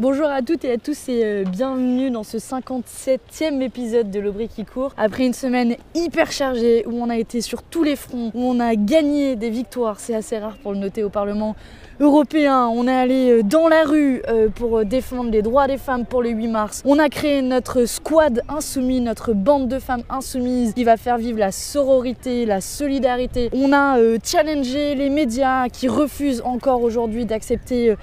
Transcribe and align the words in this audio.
Bonjour 0.00 0.26
à 0.26 0.42
toutes 0.42 0.64
et 0.64 0.72
à 0.72 0.76
tous 0.76 1.08
et 1.08 1.24
euh, 1.24 1.44
bienvenue 1.44 2.10
dans 2.10 2.24
ce 2.24 2.36
57e 2.36 3.60
épisode 3.60 4.10
de 4.10 4.18
l'Aubry 4.18 4.48
qui 4.48 4.64
court. 4.64 4.92
Après 4.96 5.24
une 5.24 5.34
semaine 5.34 5.76
hyper 5.94 6.32
chargée 6.32 6.84
où 6.88 7.00
on 7.00 7.08
a 7.10 7.16
été 7.16 7.40
sur 7.40 7.62
tous 7.62 7.84
les 7.84 7.94
fronts, 7.94 8.32
où 8.34 8.42
on 8.42 8.58
a 8.58 8.74
gagné 8.74 9.36
des 9.36 9.50
victoires, 9.50 10.00
c'est 10.00 10.16
assez 10.16 10.36
rare 10.36 10.56
pour 10.56 10.72
le 10.72 10.78
noter 10.78 11.04
au 11.04 11.10
Parlement 11.10 11.54
européen, 12.00 12.66
on 12.66 12.88
est 12.88 12.92
allé 12.92 13.30
euh, 13.30 13.42
dans 13.44 13.68
la 13.68 13.84
rue 13.84 14.20
euh, 14.26 14.48
pour 14.48 14.84
défendre 14.84 15.30
les 15.30 15.42
droits 15.42 15.68
des 15.68 15.78
femmes 15.78 16.06
pour 16.06 16.22
le 16.22 16.30
8 16.30 16.48
mars. 16.48 16.82
On 16.84 16.98
a 16.98 17.08
créé 17.08 17.40
notre 17.40 17.84
squad 17.84 18.42
insoumis, 18.48 19.00
notre 19.00 19.32
bande 19.32 19.68
de 19.68 19.78
femmes 19.78 20.02
insoumises 20.10 20.74
qui 20.74 20.82
va 20.82 20.96
faire 20.96 21.18
vivre 21.18 21.38
la 21.38 21.52
sororité, 21.52 22.46
la 22.46 22.60
solidarité. 22.60 23.48
On 23.52 23.72
a 23.72 23.96
challengé 24.24 24.96
les 24.96 25.08
médias 25.08 25.68
qui 25.68 25.86
refusent 25.86 26.42
encore 26.44 26.82
aujourd'hui 26.82 27.26
d'accepter 27.26 27.94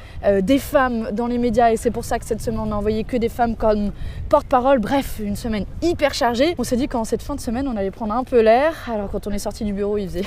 des 0.42 0.58
femmes 0.58 1.10
dans 1.12 1.28
les 1.28 1.38
médias 1.38 1.70
c'est 1.82 1.90
pour 1.90 2.06
ça 2.06 2.20
que 2.20 2.26
cette 2.26 2.42
semaine 2.42 2.60
on 2.60 2.72
a 2.72 2.76
envoyé 2.76 3.04
que 3.04 3.18
des 3.18 3.28
femmes 3.28 3.56
comme 3.56 3.92
porte-parole. 4.30 4.78
Bref, 4.78 5.20
une 5.20 5.36
semaine 5.36 5.66
hyper 5.82 6.14
chargée. 6.14 6.54
On 6.60 6.64
s'est 6.64 6.78
dit 6.78 6.88
qu'en 6.88 7.04
cette 7.04 7.24
fin 7.24 7.34
de 7.34 7.40
semaine 7.40 7.68
on 7.68 7.76
allait 7.76 7.90
prendre 7.90 8.14
un 8.14 8.24
peu 8.24 8.40
l'air. 8.42 8.88
Alors 8.94 9.10
quand 9.10 9.26
on 9.26 9.32
est 9.32 9.40
sorti 9.40 9.66
du 9.66 9.74
bureau 9.74 9.98
il 9.98 10.08
faisait 10.08 10.26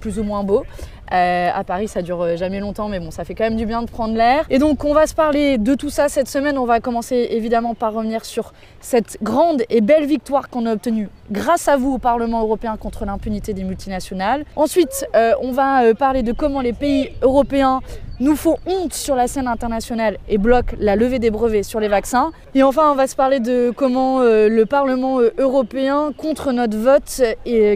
plus 0.00 0.18
ou 0.18 0.22
moins 0.22 0.44
beau. 0.44 0.64
Euh, 1.12 1.50
à 1.52 1.62
Paris, 1.62 1.88
ça 1.88 2.00
dure 2.00 2.22
euh, 2.22 2.36
jamais 2.36 2.58
longtemps, 2.58 2.88
mais 2.88 2.98
bon, 2.98 3.10
ça 3.10 3.24
fait 3.24 3.34
quand 3.34 3.44
même 3.44 3.56
du 3.56 3.66
bien 3.66 3.82
de 3.82 3.90
prendre 3.90 4.14
l'air. 4.14 4.46
Et 4.48 4.58
donc, 4.58 4.84
on 4.84 4.94
va 4.94 5.06
se 5.06 5.14
parler 5.14 5.58
de 5.58 5.74
tout 5.74 5.90
ça 5.90 6.08
cette 6.08 6.28
semaine. 6.28 6.56
On 6.56 6.64
va 6.64 6.80
commencer 6.80 7.28
évidemment 7.30 7.74
par 7.74 7.92
revenir 7.92 8.24
sur 8.24 8.54
cette 8.80 9.18
grande 9.22 9.62
et 9.68 9.82
belle 9.82 10.06
victoire 10.06 10.48
qu'on 10.48 10.64
a 10.64 10.72
obtenue 10.72 11.10
grâce 11.30 11.68
à 11.68 11.76
vous 11.76 11.92
au 11.92 11.98
Parlement 11.98 12.40
européen 12.40 12.76
contre 12.78 13.04
l'impunité 13.04 13.52
des 13.52 13.64
multinationales. 13.64 14.44
Ensuite, 14.56 15.06
euh, 15.14 15.32
on 15.42 15.52
va 15.52 15.94
parler 15.94 16.22
de 16.22 16.32
comment 16.32 16.62
les 16.62 16.72
pays 16.72 17.10
européens 17.20 17.80
nous 18.20 18.36
font 18.36 18.56
honte 18.66 18.94
sur 18.94 19.16
la 19.16 19.26
scène 19.26 19.48
internationale 19.48 20.16
et 20.28 20.38
bloquent 20.38 20.76
la 20.78 20.96
levée 20.96 21.18
des 21.18 21.30
brevets 21.30 21.64
sur 21.64 21.80
les 21.80 21.88
vaccins. 21.88 22.30
Et 22.54 22.62
enfin, 22.62 22.90
on 22.90 22.94
va 22.94 23.06
se 23.06 23.16
parler 23.16 23.40
de 23.40 23.72
comment 23.74 24.20
le 24.20 24.64
Parlement 24.64 25.18
européen, 25.38 26.12
contre 26.16 26.52
notre 26.52 26.76
vote, 26.76 27.22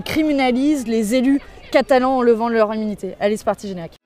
criminalise 0.05 0.86
les 0.86 1.16
élus 1.16 1.41
catalans 1.77 2.16
en 2.16 2.22
levant 2.22 2.48
leur 2.48 2.74
immunité. 2.74 3.16
Allez, 3.20 3.36
c'est 3.36 3.44
parti, 3.44 3.69
générique. 3.69 4.00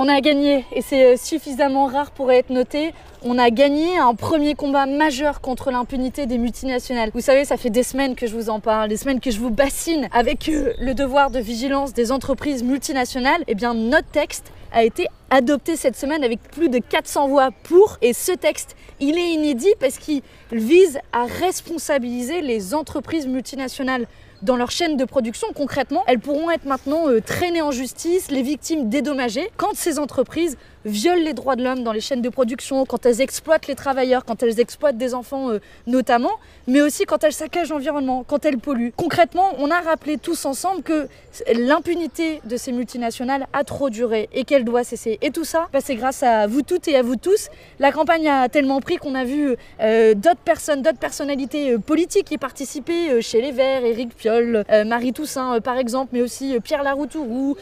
On 0.00 0.06
a 0.06 0.20
gagné 0.20 0.64
et 0.70 0.80
c'est 0.80 1.14
euh, 1.14 1.16
suffisamment 1.16 1.86
rare 1.86 2.12
pour 2.12 2.30
être 2.30 2.50
noté. 2.50 2.94
On 3.24 3.36
a 3.36 3.50
gagné 3.50 3.98
un 3.98 4.14
premier 4.14 4.54
combat 4.54 4.86
majeur 4.86 5.40
contre 5.40 5.72
l'impunité 5.72 6.26
des 6.26 6.38
multinationales. 6.38 7.10
Vous 7.12 7.20
savez, 7.20 7.44
ça 7.44 7.56
fait 7.56 7.68
des 7.68 7.82
semaines 7.82 8.14
que 8.14 8.28
je 8.28 8.36
vous 8.36 8.48
en 8.48 8.60
parle, 8.60 8.88
des 8.90 8.96
semaines 8.96 9.18
que 9.18 9.32
je 9.32 9.40
vous 9.40 9.50
bassine 9.50 10.08
avec 10.12 10.48
euh, 10.48 10.72
le 10.78 10.94
devoir 10.94 11.32
de 11.32 11.40
vigilance 11.40 11.94
des 11.94 12.12
entreprises 12.12 12.62
multinationales. 12.62 13.42
Eh 13.48 13.56
bien, 13.56 13.74
notre 13.74 14.06
texte 14.06 14.52
a 14.70 14.84
été 14.84 15.08
adopté 15.30 15.74
cette 15.74 15.96
semaine 15.96 16.22
avec 16.22 16.42
plus 16.42 16.68
de 16.68 16.78
400 16.78 17.26
voix 17.26 17.48
pour. 17.64 17.96
Et 18.00 18.12
ce 18.12 18.30
texte, 18.30 18.76
il 19.00 19.18
est 19.18 19.32
inédit 19.32 19.74
parce 19.80 19.98
qu'il 19.98 20.22
vise 20.52 21.00
à 21.12 21.24
responsabiliser 21.24 22.40
les 22.40 22.72
entreprises 22.72 23.26
multinationales 23.26 24.06
dans 24.42 24.56
leur 24.56 24.70
chaîne 24.70 24.96
de 24.96 25.04
production. 25.04 25.48
Concrètement, 25.54 26.04
elles 26.06 26.18
pourront 26.18 26.50
être 26.50 26.64
maintenant 26.64 27.08
euh, 27.08 27.20
traînées 27.20 27.62
en 27.62 27.70
justice, 27.70 28.30
les 28.30 28.42
victimes 28.42 28.88
dédommagées, 28.88 29.50
quand 29.56 29.74
ces 29.74 29.98
entreprises 29.98 30.56
violent 30.84 31.22
les 31.22 31.32
droits 31.32 31.56
de 31.56 31.64
l'homme 31.64 31.82
dans 31.82 31.92
les 31.92 32.00
chaînes 32.00 32.22
de 32.22 32.28
production, 32.28 32.84
quand 32.84 33.06
elles 33.06 33.20
exploitent 33.20 33.66
les 33.66 33.74
travailleurs, 33.74 34.24
quand 34.24 34.42
elles 34.42 34.60
exploitent 34.60 34.96
des 34.96 35.14
enfants 35.14 35.50
euh, 35.50 35.60
notamment, 35.86 36.32
mais 36.66 36.80
aussi 36.80 37.04
quand 37.04 37.24
elles 37.24 37.32
saccagent 37.32 37.70
l'environnement, 37.70 38.24
quand 38.26 38.44
elles 38.44 38.58
polluent. 38.58 38.92
Concrètement, 38.96 39.50
on 39.58 39.70
a 39.70 39.80
rappelé 39.80 40.18
tous 40.18 40.44
ensemble 40.44 40.82
que 40.82 41.08
l'impunité 41.52 42.40
de 42.44 42.56
ces 42.56 42.72
multinationales 42.72 43.46
a 43.52 43.64
trop 43.64 43.90
duré 43.90 44.28
et 44.32 44.44
qu'elle 44.44 44.64
doit 44.64 44.84
cesser. 44.84 45.18
Et 45.22 45.30
tout 45.30 45.44
ça, 45.44 45.68
bah, 45.72 45.80
c'est 45.82 45.96
grâce 45.96 46.22
à 46.22 46.46
vous 46.46 46.62
toutes 46.62 46.88
et 46.88 46.96
à 46.96 47.02
vous 47.02 47.16
tous. 47.16 47.48
La 47.78 47.92
campagne 47.92 48.28
a 48.28 48.48
tellement 48.48 48.80
pris 48.80 48.96
qu'on 48.96 49.14
a 49.14 49.24
vu 49.24 49.56
euh, 49.80 50.14
d'autres 50.14 50.36
personnes, 50.44 50.82
d'autres 50.82 50.98
personnalités 50.98 51.72
euh, 51.72 51.78
politiques 51.78 52.30
y 52.30 52.38
participer, 52.38 53.20
chez 53.22 53.40
les 53.40 53.52
Verts, 53.52 53.84
Éric 53.84 54.14
Piolle, 54.14 54.64
Marie 54.86 55.12
Toussaint 55.12 55.60
par 55.60 55.78
exemple, 55.78 56.10
mais 56.12 56.22
aussi 56.22 56.58
Pierre 56.62 56.82
Laroutourou, 56.82 57.56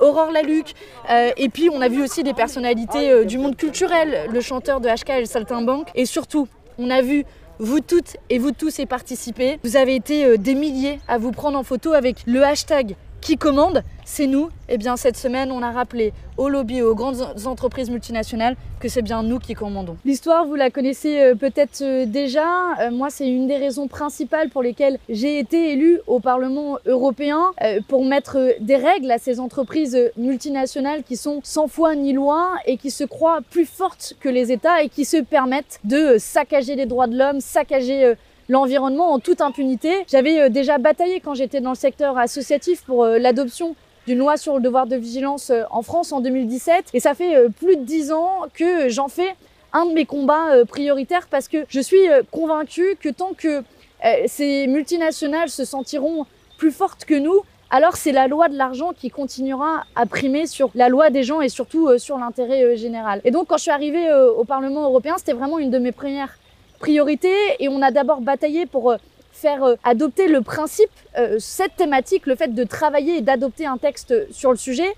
Aurore 0.00 0.30
Laluc. 0.30 0.74
et 1.36 1.48
puis 1.48 1.68
on 1.70 1.80
a 1.80 1.88
vu 1.88 2.02
aussi 2.02 2.22
des 2.22 2.32
personnes 2.32 2.45
personnalité 2.46 3.10
euh, 3.10 3.24
du 3.24 3.38
monde 3.38 3.56
culturel, 3.56 4.30
le 4.32 4.40
chanteur 4.40 4.80
de 4.80 4.88
HK 4.88 5.10
et 5.22 5.26
Saltimbanque. 5.26 5.88
Et 5.96 6.06
surtout, 6.06 6.46
on 6.78 6.90
a 6.90 7.02
vu 7.02 7.24
vous 7.58 7.80
toutes 7.80 8.16
et 8.30 8.38
vous 8.38 8.52
tous 8.52 8.78
y 8.78 8.86
participer. 8.86 9.58
Vous 9.64 9.76
avez 9.76 9.96
été 9.96 10.24
euh, 10.24 10.36
des 10.36 10.54
milliers 10.54 11.00
à 11.08 11.18
vous 11.18 11.32
prendre 11.32 11.58
en 11.58 11.64
photo 11.64 11.92
avec 11.92 12.18
le 12.24 12.44
hashtag 12.44 12.94
qui 13.20 13.36
commande, 13.36 13.82
c'est 14.04 14.26
nous. 14.26 14.48
Eh 14.68 14.78
bien, 14.78 14.96
cette 14.96 15.16
semaine, 15.16 15.50
on 15.52 15.62
a 15.62 15.70
rappelé 15.70 16.12
aux 16.36 16.48
lobbies, 16.48 16.82
aux 16.82 16.94
grandes 16.94 17.22
entreprises 17.46 17.90
multinationales 17.90 18.56
que 18.80 18.88
c'est 18.88 19.02
bien 19.02 19.22
nous 19.22 19.38
qui 19.38 19.54
commandons. 19.54 19.96
L'histoire, 20.04 20.46
vous 20.46 20.54
la 20.54 20.70
connaissez 20.70 21.20
euh, 21.20 21.34
peut-être 21.34 21.82
euh, 21.82 22.06
déjà. 22.06 22.46
Euh, 22.80 22.90
moi, 22.90 23.10
c'est 23.10 23.28
une 23.28 23.46
des 23.46 23.56
raisons 23.56 23.88
principales 23.88 24.50
pour 24.50 24.62
lesquelles 24.62 24.98
j'ai 25.08 25.38
été 25.38 25.72
élue 25.72 26.00
au 26.06 26.20
Parlement 26.20 26.78
européen 26.86 27.52
pour 27.88 28.04
mettre 28.04 28.56
des 28.60 28.76
règles 28.76 29.10
à 29.10 29.18
ces 29.18 29.40
entreprises 29.40 29.98
multinationales 30.16 31.02
qui 31.02 31.16
sont 31.16 31.40
sans 31.42 31.68
foi 31.68 31.94
ni 31.94 32.12
loi 32.12 32.50
et 32.66 32.76
qui 32.76 32.90
se 32.90 33.04
croient 33.04 33.40
plus 33.50 33.66
fortes 33.66 34.14
que 34.20 34.28
les 34.28 34.52
États 34.52 34.82
et 34.82 34.88
qui 34.88 35.04
se 35.04 35.16
permettent 35.16 35.80
de 35.84 36.16
saccager 36.18 36.76
les 36.76 36.86
droits 36.86 37.06
de 37.06 37.16
l'homme, 37.16 37.40
saccager 37.40 38.14
l'environnement 38.48 39.12
en 39.12 39.18
toute 39.18 39.40
impunité. 39.40 39.90
J'avais 40.08 40.40
euh, 40.40 40.48
déjà 40.48 40.78
bataillé 40.78 41.20
quand 41.20 41.34
j'étais 41.34 41.60
dans 41.60 41.70
le 41.70 41.76
secteur 41.76 42.18
associatif 42.18 42.82
pour 42.84 43.04
euh, 43.04 43.18
l'adoption 43.18 43.76
d'une 44.06 44.18
loi 44.18 44.36
sur 44.36 44.54
le 44.56 44.60
devoir 44.60 44.86
de 44.86 44.96
vigilance 44.96 45.50
euh, 45.50 45.62
en 45.70 45.82
France 45.82 46.12
en 46.12 46.20
2017. 46.20 46.90
Et 46.94 47.00
ça 47.00 47.14
fait 47.14 47.34
plus 47.58 47.76
de 47.76 47.82
dix 47.82 48.12
ans 48.12 48.42
que 48.54 48.88
j'en 48.88 49.08
fais 49.08 49.34
un 49.72 49.86
de 49.86 49.92
mes 49.92 50.06
combats 50.06 50.64
prioritaires 50.68 51.26
parce 51.28 51.48
que 51.48 51.64
je 51.68 51.80
suis 51.80 52.06
convaincue 52.30 52.96
que 52.98 53.08
tant 53.08 53.32
que 53.36 53.62
ces 54.26 54.66
multinationales 54.68 55.50
se 55.50 55.64
sentiront 55.64 56.24
plus 56.56 56.70
fortes 56.70 57.04
que 57.04 57.14
nous, 57.14 57.42
alors 57.68 57.96
c'est 57.96 58.12
la 58.12 58.26
loi 58.26 58.48
de 58.48 58.56
l'argent 58.56 58.92
qui 58.96 59.10
continuera 59.10 59.82
à 59.94 60.06
primer 60.06 60.46
sur 60.46 60.70
la 60.74 60.88
loi 60.88 61.10
des 61.10 61.24
gens 61.24 61.40
et 61.42 61.50
surtout 61.50 61.98
sur 61.98 62.16
l'intérêt 62.16 62.76
général. 62.76 63.20
Et 63.24 63.30
donc 63.30 63.48
quand 63.48 63.58
je 63.58 63.62
suis 63.62 63.70
arrivée 63.70 64.10
au 64.14 64.44
Parlement 64.44 64.84
européen, 64.84 65.16
c'était 65.18 65.34
vraiment 65.34 65.58
une 65.58 65.70
de 65.70 65.78
mes 65.78 65.92
premières 65.92 66.38
priorité 66.76 67.32
et 67.58 67.68
on 67.68 67.82
a 67.82 67.90
d'abord 67.90 68.20
bataillé 68.20 68.66
pour 68.66 68.90
euh, 68.90 68.96
faire 69.32 69.64
euh, 69.64 69.74
adopter 69.84 70.28
le 70.28 70.40
principe, 70.40 70.90
euh, 71.18 71.36
cette 71.38 71.76
thématique, 71.76 72.26
le 72.26 72.36
fait 72.36 72.54
de 72.54 72.64
travailler 72.64 73.18
et 73.18 73.20
d'adopter 73.20 73.66
un 73.66 73.78
texte 73.78 74.32
sur 74.32 74.50
le 74.50 74.56
sujet. 74.56 74.88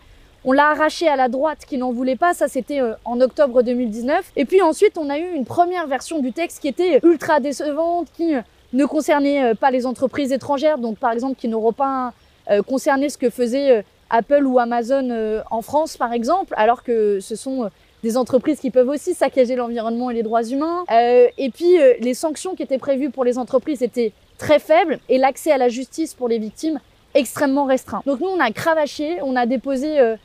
On 0.45 0.53
l'a 0.53 0.71
arraché 0.71 1.09
à 1.09 1.17
la 1.17 1.29
droite 1.29 1.65
qui 1.67 1.79
n'en 1.79 1.93
voulait 1.93 2.17
pas, 2.17 2.33
ça 2.33 2.47
c'était 2.49 2.81
en 3.05 3.21
octobre 3.21 3.63
2019. 3.63 4.33
Et 4.37 4.45
puis 4.45 4.63
ensuite 4.63 4.97
on 4.97 5.11
a 5.11 5.19
eu 5.19 5.35
une 5.35 5.45
première 5.45 5.87
version 5.89 6.21
du 6.21 6.33
texte 6.33 6.61
qui 6.61 6.69
était 6.69 7.01
ultra 7.03 7.41
décevante, 7.41 8.09
qui 8.17 8.35
ne 8.73 8.85
concernait 8.87 9.55
pas 9.57 9.73
les 9.73 9.85
entreprises 9.85 10.31
étrangères, 10.31 10.79
donc 10.79 10.99
par 10.99 11.11
exemple 11.11 11.35
qui 11.35 11.49
n'auront 11.49 11.73
pas 11.73 12.13
concerné 12.69 13.09
ce 13.11 13.19
que 13.19 13.31
faisait 13.31 13.85
Apple 14.11 14.47
ou 14.47 14.61
Amazon 14.61 15.43
en 15.51 15.61
France 15.61 15.97
par 15.97 16.13
exemple, 16.13 16.55
alors 16.57 16.85
que 16.85 17.19
ce 17.19 17.35
sont 17.35 17.69
des 18.03 18.17
entreprises 18.17 18.61
qui 18.61 18.71
peuvent 18.71 18.89
aussi 18.89 19.15
saccager 19.15 19.57
l'environnement 19.57 20.11
et 20.11 20.15
les 20.15 20.23
droits 20.23 20.45
humains. 20.45 20.85
Euh, 20.91 21.27
et 21.37 21.51
puis 21.51 21.81
euh, 21.81 21.95
les 22.01 22.15
sanctions 22.15 22.55
qui 22.55 22.63
étaient 22.63 22.79
prévues 22.79 23.11
pour 23.11 23.25
les 23.25 23.39
entreprises 23.39 23.83
étaient 23.83 24.13
très 24.39 24.59
faibles 24.59 25.01
et 25.09 25.19
l'accès 25.19 25.51
à 25.51 25.59
la 25.59 25.69
justice 25.69 26.15
pour 26.15 26.29
les 26.29 26.39
victimes 26.39 26.79
extrêmement 27.15 27.65
restreint. 27.65 28.03
Donc 28.07 28.21
nous 28.21 28.29
on 28.29 28.41
a 28.41 28.51
cravaché, 28.53 29.19
on 29.23 29.35
a 29.35 29.47
déposé 29.47 29.99
euh, 29.99 30.17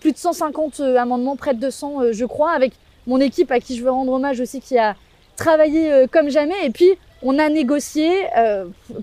plus 0.00 0.12
de 0.12 0.18
150 0.18 0.80
amendements, 0.80 1.36
près 1.36 1.54
de 1.54 1.60
200 1.60 2.12
je 2.12 2.24
crois, 2.24 2.52
avec 2.52 2.72
mon 3.06 3.18
équipe 3.18 3.50
à 3.50 3.60
qui 3.60 3.76
je 3.76 3.82
veux 3.82 3.90
rendre 3.90 4.12
hommage 4.12 4.40
aussi 4.40 4.60
qui 4.60 4.78
a 4.78 4.94
travaillé 5.36 6.06
comme 6.12 6.28
jamais. 6.28 6.66
Et 6.66 6.70
puis 6.70 6.90
on 7.22 7.38
a 7.38 7.48
négocié 7.48 8.08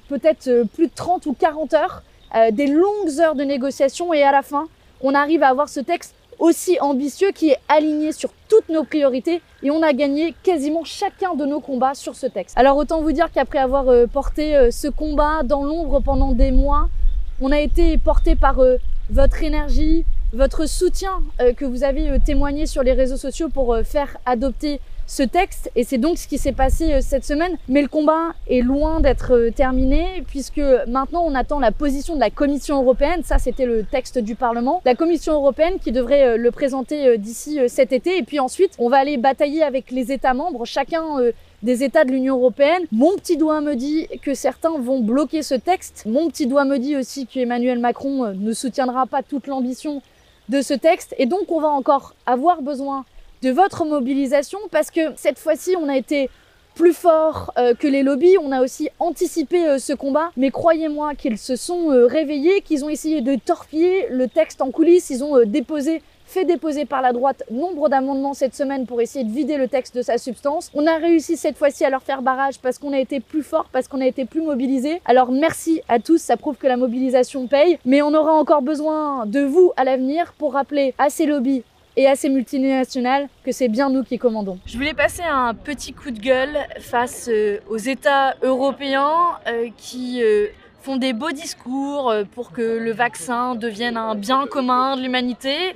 peut-être 0.07 0.63
plus 0.73 0.87
de 0.87 0.93
30 0.93 1.25
ou 1.25 1.33
40 1.33 1.73
heures, 1.73 2.03
des 2.51 2.67
longues 2.67 3.19
heures 3.19 3.35
de 3.35 3.43
négociation 3.43 4.13
et 4.13 4.23
à 4.23 4.31
la 4.31 4.41
fin 4.41 4.67
on 5.01 5.13
arrive 5.13 5.43
à 5.43 5.49
avoir 5.49 5.69
ce 5.69 5.79
texte 5.79 6.13
aussi 6.39 6.79
ambitieux 6.79 7.31
qui 7.31 7.49
est 7.49 7.57
aligné 7.67 8.11
sur 8.11 8.31
toutes 8.47 8.69
nos 8.69 8.83
priorités 8.83 9.41
et 9.61 9.71
on 9.71 9.83
a 9.83 9.93
gagné 9.93 10.33
quasiment 10.41 10.83
chacun 10.83 11.35
de 11.35 11.45
nos 11.45 11.59
combats 11.59 11.93
sur 11.93 12.15
ce 12.15 12.25
texte. 12.25 12.57
Alors 12.57 12.77
autant 12.77 13.01
vous 13.01 13.11
dire 13.11 13.29
qu'après 13.31 13.59
avoir 13.59 13.89
euh, 13.89 14.07
porté 14.07 14.55
euh, 14.55 14.71
ce 14.71 14.87
combat 14.87 15.43
dans 15.43 15.63
l'ombre 15.63 15.99
pendant 15.99 16.31
des 16.31 16.51
mois, 16.51 16.89
on 17.41 17.51
a 17.51 17.59
été 17.59 17.97
porté 17.97 18.35
par 18.35 18.59
euh, 18.59 18.77
votre 19.09 19.43
énergie, 19.43 20.05
votre 20.33 20.67
soutien 20.67 21.23
que 21.57 21.65
vous 21.65 21.83
avez 21.83 22.19
témoigné 22.19 22.67
sur 22.67 22.83
les 22.83 22.93
réseaux 22.93 23.17
sociaux 23.17 23.49
pour 23.49 23.75
faire 23.83 24.15
adopter 24.27 24.79
ce 25.09 25.23
texte 25.23 25.71
et 25.75 25.83
c'est 25.83 25.97
donc 25.97 26.19
ce 26.19 26.27
qui 26.27 26.37
s'est 26.37 26.51
passé 26.51 26.93
euh, 26.93 26.99
cette 27.01 27.25
semaine. 27.25 27.57
Mais 27.67 27.81
le 27.81 27.87
combat 27.87 28.33
est 28.47 28.61
loin 28.61 28.99
d'être 28.99 29.33
euh, 29.33 29.49
terminé 29.51 30.23
puisque 30.27 30.61
maintenant 30.87 31.23
on 31.25 31.33
attend 31.33 31.59
la 31.59 31.71
position 31.71 32.13
de 32.13 32.19
la 32.19 32.29
Commission 32.29 32.79
européenne. 32.79 33.23
Ça, 33.23 33.39
c'était 33.39 33.65
le 33.65 33.83
texte 33.83 34.19
du 34.19 34.35
Parlement. 34.35 34.83
La 34.85 34.93
Commission 34.93 35.33
européenne 35.33 35.79
qui 35.83 35.91
devrait 35.91 36.37
le 36.37 36.51
présenter 36.51 37.17
d'ici 37.17 37.59
cet 37.67 37.91
été 37.91 38.17
et 38.17 38.23
puis 38.23 38.39
ensuite 38.39 38.75
on 38.77 38.87
va 38.87 38.97
aller 38.97 39.17
batailler 39.17 39.63
avec 39.63 39.89
les 39.89 40.11
États 40.11 40.35
membres, 40.35 40.65
chacun 40.65 41.03
des 41.63 41.83
États 41.83 42.05
de 42.05 42.11
l'Union 42.11 42.37
européenne. 42.37 42.83
Mon 42.91 43.15
petit 43.15 43.35
doigt 43.35 43.61
me 43.61 43.75
dit 43.75 44.07
que 44.21 44.35
certains 44.35 44.77
vont 44.77 44.99
bloquer 44.99 45.41
ce 45.41 45.55
texte. 45.55 46.03
Mon 46.05 46.29
petit 46.29 46.45
doigt 46.45 46.65
me 46.65 46.77
dit 46.77 46.95
aussi 46.95 47.25
qu'Emmanuel 47.25 47.79
Macron 47.79 48.33
ne 48.33 48.53
soutiendra 48.53 49.07
pas 49.07 49.23
toute 49.23 49.47
l'ambition 49.47 50.03
de 50.49 50.61
ce 50.61 50.73
texte. 50.73 51.15
Et 51.17 51.25
donc, 51.25 51.51
on 51.51 51.59
va 51.59 51.69
encore 51.69 52.13
avoir 52.25 52.61
besoin 52.61 53.05
de 53.41 53.51
votre 53.51 53.85
mobilisation 53.85 54.59
parce 54.71 54.91
que 54.91 55.01
cette 55.15 55.39
fois-ci, 55.39 55.75
on 55.77 55.89
a 55.89 55.97
été 55.97 56.29
plus 56.75 56.93
fort 56.93 57.51
euh, 57.57 57.73
que 57.73 57.87
les 57.87 58.03
lobbies. 58.03 58.37
On 58.41 58.51
a 58.51 58.61
aussi 58.61 58.89
anticipé 58.99 59.67
euh, 59.67 59.79
ce 59.79 59.93
combat, 59.93 60.31
mais 60.37 60.49
croyez-moi 60.49 61.13
qu'ils 61.15 61.37
se 61.37 61.55
sont 61.55 61.91
euh, 61.91 62.05
réveillés, 62.05 62.61
qu'ils 62.61 62.85
ont 62.85 62.89
essayé 62.89 63.21
de 63.21 63.35
torpiller 63.35 64.07
le 64.09 64.27
texte 64.27 64.61
en 64.61 64.71
coulisses. 64.71 65.09
Ils 65.09 65.23
ont 65.23 65.43
déposé 65.45 66.01
fait 66.29 66.45
déposer 66.45 66.85
par 66.85 67.01
la 67.01 67.11
droite 67.11 67.43
nombre 67.49 67.89
d'amendements 67.89 68.35
cette 68.35 68.53
semaine 68.55 68.85
pour 68.85 69.01
essayer 69.01 69.25
de 69.25 69.31
vider 69.31 69.57
le 69.57 69.67
texte 69.67 69.97
de 69.97 70.03
sa 70.03 70.19
substance. 70.19 70.69
On 70.75 70.85
a 70.85 70.95
réussi 70.97 71.35
cette 71.37 71.57
fois-ci 71.57 71.83
à 71.83 71.89
leur 71.89 72.03
faire 72.03 72.21
barrage 72.21 72.59
parce 72.59 72.77
qu'on 72.77 72.93
a 72.93 72.99
été 72.99 73.19
plus 73.19 73.41
fort, 73.41 73.65
parce 73.71 73.87
qu'on 73.87 73.99
a 73.99 74.05
été 74.05 74.25
plus 74.25 74.41
mobilisés. 74.41 75.01
Alors 75.05 75.31
merci 75.31 75.81
à 75.89 75.97
tous, 75.97 76.21
ça 76.21 76.37
prouve 76.37 76.55
que 76.55 76.67
la 76.67 76.77
mobilisation 76.77 77.47
paye, 77.47 77.79
mais 77.83 78.03
on 78.03 78.13
aura 78.13 78.33
encore 78.33 78.61
besoin 78.61 79.25
de 79.25 79.41
vous 79.41 79.73
à 79.75 79.83
l'avenir 79.83 80.33
pour 80.37 80.53
rappeler 80.53 80.93
à 80.99 81.09
ces 81.09 81.25
lobbies 81.25 81.63
et 81.99 82.07
à 82.07 82.15
ces 82.15 82.29
multinationales 82.29 83.27
que 83.43 83.51
c'est 83.51 83.67
bien 83.67 83.89
nous 83.89 84.03
qui 84.03 84.17
commandons. 84.17 84.57
Je 84.65 84.77
voulais 84.77 84.93
passer 84.93 85.21
un 85.21 85.53
petit 85.53 85.91
coup 85.91 86.11
de 86.11 86.19
gueule 86.19 86.57
face 86.79 87.27
euh, 87.29 87.59
aux 87.69 87.77
États 87.77 88.35
européens 88.41 89.37
euh, 89.47 89.67
qui 89.75 90.23
euh, 90.23 90.47
font 90.81 90.97
des 90.97 91.13
beaux 91.13 91.31
discours 91.31 92.13
pour 92.33 92.51
que 92.51 92.61
le 92.61 92.91
vaccin 92.91 93.55
devienne 93.55 93.97
un 93.97 94.15
bien 94.15 94.47
commun 94.47 94.95
de 94.95 95.01
l'humanité. 95.01 95.75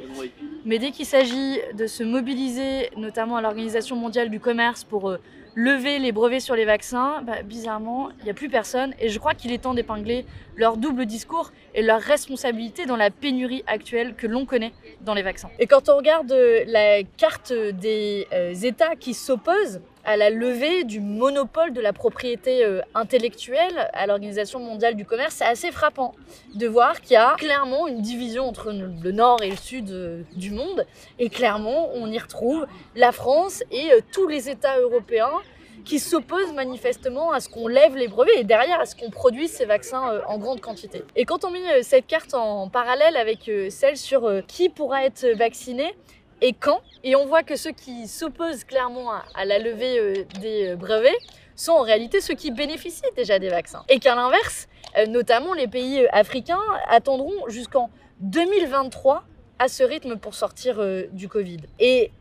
Mais 0.65 0.79
dès 0.79 0.91
qu'il 0.91 1.05
s'agit 1.05 1.59
de 1.73 1.87
se 1.87 2.03
mobiliser, 2.03 2.89
notamment 2.95 3.35
à 3.35 3.41
l'Organisation 3.41 3.97
mondiale 3.97 4.29
du 4.29 4.39
commerce, 4.39 4.85
pour 4.85 5.09
euh, 5.09 5.17
lever 5.55 5.99
les 5.99 6.13
brevets 6.13 6.39
sur 6.39 6.55
les 6.55 6.63
vaccins, 6.63 7.21
bah, 7.23 7.41
bizarrement, 7.43 8.09
il 8.19 8.23
n'y 8.25 8.29
a 8.29 8.33
plus 8.33 8.47
personne. 8.47 8.93
Et 8.99 9.09
je 9.09 9.19
crois 9.19 9.33
qu'il 9.33 9.51
est 9.51 9.57
temps 9.57 9.73
d'épingler 9.73 10.25
leur 10.55 10.77
double 10.77 11.05
discours 11.05 11.51
et 11.75 11.81
leur 11.81 11.99
responsabilité 11.99 12.85
dans 12.85 12.95
la 12.95 13.09
pénurie 13.09 13.63
actuelle 13.67 14.15
que 14.15 14.25
l'on 14.25 14.45
connaît 14.45 14.71
dans 15.01 15.13
les 15.13 15.21
vaccins. 15.21 15.49
Et 15.59 15.67
quand 15.67 15.89
on 15.89 15.97
regarde 15.97 16.31
euh, 16.31 16.63
la 16.67 17.03
carte 17.03 17.51
des 17.51 18.25
euh, 18.31 18.53
États 18.53 18.95
qui 18.95 19.13
s'opposent 19.13 19.81
à 20.05 20.17
la 20.17 20.29
levée 20.29 20.83
du 20.83 20.99
monopole 20.99 21.73
de 21.73 21.81
la 21.81 21.93
propriété 21.93 22.63
euh, 22.65 22.81
intellectuelle 22.93 23.89
à 23.93 24.05
l'Organisation 24.07 24.59
mondiale 24.59 24.95
du 24.95 25.05
commerce, 25.05 25.35
c'est 25.35 25.45
assez 25.45 25.71
frappant 25.71 26.13
de 26.55 26.67
voir 26.67 27.01
qu'il 27.01 27.13
y 27.13 27.17
a 27.17 27.35
clairement 27.35 27.87
une 27.87 28.01
division 28.01 28.47
entre 28.47 28.71
le 28.71 29.11
nord 29.11 29.41
et 29.41 29.49
le 29.49 29.57
sud 29.57 30.25
du 30.35 30.51
monde. 30.51 30.85
Et 31.19 31.29
clairement, 31.29 31.89
on 31.93 32.11
y 32.11 32.19
retrouve 32.19 32.65
la 32.95 33.11
France 33.11 33.63
et 33.71 33.89
tous 34.11 34.27
les 34.27 34.49
États 34.49 34.79
européens 34.79 35.41
qui 35.85 35.99
s'opposent 35.99 36.53
manifestement 36.53 37.31
à 37.31 37.39
ce 37.39 37.49
qu'on 37.49 37.67
lève 37.67 37.95
les 37.95 38.07
brevets 38.07 38.39
et 38.39 38.43
derrière 38.43 38.79
à 38.79 38.85
ce 38.85 38.95
qu'on 38.95 39.09
produise 39.09 39.51
ces 39.51 39.65
vaccins 39.65 40.13
euh, 40.13 40.21
en 40.27 40.37
grande 40.37 40.61
quantité. 40.61 41.03
Et 41.15 41.25
quand 41.25 41.45
on 41.45 41.51
met 41.51 41.59
euh, 41.71 41.79
cette 41.81 42.07
carte 42.07 42.33
en 42.33 42.69
parallèle 42.69 43.17
avec 43.17 43.49
euh, 43.49 43.69
celle 43.69 43.97
sur 43.97 44.29
qui 44.47 44.69
pourra 44.69 45.05
être 45.05 45.27
vacciné, 45.35 45.93
et 46.43 46.53
quand. 46.53 46.81
Et 47.03 47.15
on 47.15 47.25
voit 47.25 47.41
que 47.41 47.55
ceux 47.55 47.71
qui 47.71 48.07
s'opposent 48.07 48.63
clairement 48.63 49.11
à, 49.33 49.45
la 49.45 49.57
levée 49.57 50.27
des 50.39 50.75
brevets 50.75 51.17
sont 51.55 51.71
en 51.71 51.81
réalité 51.81 52.21
ceux 52.21 52.35
qui 52.35 52.51
bénéficient 52.51 53.01
déjà 53.15 53.39
des 53.39 53.49
vaccins. 53.49 53.83
Et 53.89 53.99
qu'à 53.99 54.13
l'inverse, 54.13 54.67
notamment 55.07 55.53
les 55.53 55.67
pays 55.67 56.05
africains 56.11 56.61
attendront 56.87 57.47
jusqu'en 57.47 57.89
2023 58.19 59.23
à 59.59 59.67
ce 59.67 59.83
rythme 59.83 60.17
pour 60.17 60.35
sortir 60.35 60.79
du 61.11 61.27
Covid. 61.27 61.57
Et 61.79 62.11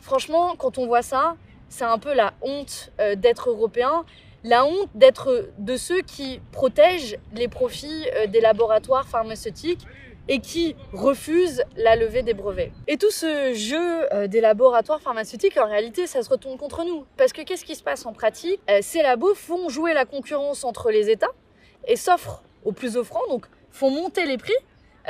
franchement, 0.00 0.54
quand 0.56 0.78
on 0.78 0.86
voit 0.86 1.02
ça, 1.02 1.36
c'est 1.72 1.84
un 1.84 1.98
peu 1.98 2.12
la 2.12 2.34
honte 2.42 2.92
euh, 3.00 3.14
d'être 3.14 3.48
européen, 3.48 4.04
la 4.44 4.66
honte 4.66 4.90
d'être 4.94 5.48
de 5.58 5.76
ceux 5.76 6.02
qui 6.02 6.40
protègent 6.52 7.16
les 7.34 7.48
profits 7.48 8.04
euh, 8.16 8.26
des 8.26 8.40
laboratoires 8.40 9.08
pharmaceutiques 9.08 9.86
et 10.28 10.40
qui 10.40 10.76
refusent 10.92 11.62
la 11.76 11.96
levée 11.96 12.22
des 12.22 12.34
brevets. 12.34 12.72
Et 12.88 12.96
tout 12.96 13.10
ce 13.10 13.52
jeu 13.54 14.12
euh, 14.12 14.26
des 14.26 14.40
laboratoires 14.40 15.00
pharmaceutiques, 15.00 15.58
en 15.58 15.66
réalité, 15.66 16.06
ça 16.06 16.22
se 16.22 16.30
retourne 16.30 16.56
contre 16.58 16.84
nous. 16.84 17.04
Parce 17.16 17.32
que 17.32 17.42
qu'est-ce 17.42 17.64
qui 17.64 17.74
se 17.74 17.82
passe 17.82 18.06
en 18.06 18.12
pratique? 18.12 18.60
Ces 18.80 19.02
labos 19.02 19.34
font 19.34 19.68
jouer 19.68 19.94
la 19.94 20.04
concurrence 20.04 20.64
entre 20.64 20.90
les 20.90 21.10
États 21.10 21.32
et 21.86 21.96
s'offrent 21.96 22.42
aux 22.64 22.72
plus 22.72 22.96
offrants, 22.96 23.26
donc 23.28 23.46
font 23.70 23.90
monter 23.90 24.24
les 24.26 24.38
prix 24.38 24.52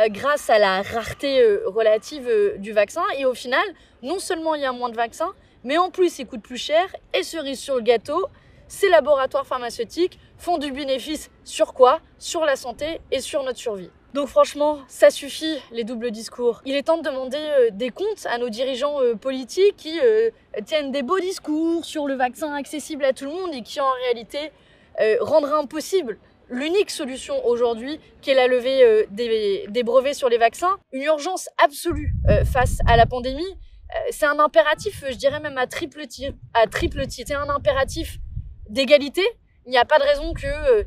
grâce 0.09 0.49
à 0.49 0.59
la 0.59 0.81
rareté 0.83 1.45
relative 1.67 2.57
du 2.57 2.73
vaccin. 2.73 3.03
Et 3.19 3.27
au 3.27 3.35
final, 3.35 3.65
non 4.03 4.19
seulement 4.19 4.55
il 4.55 4.63
y 4.63 4.65
a 4.65 4.73
moins 4.73 4.89
de 4.89 4.97
vaccins, 4.97 5.33
mais 5.65 5.77
en 5.79 5.91
plus 5.91 6.19
ils 6.19 6.27
coûtent 6.27 6.43
plus 6.43 6.57
cher 6.57 6.85
et 7.15 7.23
cerise 7.23 7.61
sur 7.61 7.77
le 7.77 7.83
gâteau, 7.83 8.27
ces 8.69 8.89
laboratoires 8.89 9.47
pharmaceutiques 9.47 10.19
font 10.39 10.57
du 10.57 10.73
bénéfice 10.73 11.31
sur 11.45 11.75
quoi? 11.75 12.01
Sur 12.19 12.47
la 12.47 12.57
santé 12.57 13.01
et 13.11 13.21
sur 13.21 13.43
notre 13.43 13.59
survie. 13.59 13.91
Donc 14.15 14.29
franchement, 14.29 14.79
ça 14.89 15.11
suffit 15.11 15.59
les 15.71 15.85
doubles 15.85 16.11
discours. 16.11 16.61
Il 16.67 16.75
est 16.75 16.83
temps 16.83 16.99
de 16.99 17.03
demander 17.03 17.39
euh, 17.39 17.71
des 17.73 17.91
comptes 17.91 18.27
à 18.27 18.37
nos 18.37 18.51
dirigeants 18.51 19.01
euh, 19.01 19.15
politiques 19.15 19.77
qui 19.79 19.99
euh, 20.03 20.31
tiennent 20.67 20.93
des 20.93 21.03
beaux 21.03 21.19
discours 21.19 21.85
sur 21.85 22.07
le 22.07 22.15
vaccin 22.15 22.53
accessible 22.53 23.05
à 23.05 23.15
tout 23.15 23.25
le 23.25 23.31
monde 23.31 23.51
et 23.55 23.63
qui 23.63 23.81
en 23.81 23.91
réalité 24.05 24.53
rendraient 25.21 25.59
impossible 25.59 26.19
l'unique 26.51 26.91
solution 26.91 27.47
aujourd'hui 27.47 27.99
qui 28.21 28.29
est 28.29 28.35
la 28.35 28.47
levée 28.47 29.07
des, 29.11 29.65
des, 29.67 29.83
brevets 29.83 30.13
sur 30.13 30.29
les 30.29 30.37
vaccins. 30.37 30.77
Une 30.93 31.01
urgence 31.05 31.49
absolue 31.65 32.13
face 32.45 32.77
à 32.87 32.99
la 32.99 33.07
pandémie 33.07 33.57
c'est 34.11 34.27
un 34.27 34.39
impératif, 34.39 35.03
je 35.09 35.17
dirais 35.17 35.41
même 35.41 35.57
à 35.57 35.67
triple 35.67 36.07
titre. 36.07 36.37
À 36.55 36.67
triple 36.67 37.07
titre. 37.07 37.29
C'est 37.29 37.35
un 37.35 37.49
impératif 37.49 38.19
d'égalité. 38.69 39.23
Il 39.67 39.71
n'y 39.71 39.79
a 39.79 39.85
pas 39.85 39.99
de 39.99 40.05
raison 40.05 40.33
que 40.35 40.47
euh, 40.47 40.85